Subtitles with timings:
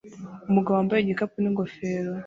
[0.49, 2.11] Umugabo wambaye igikapu n'ingofero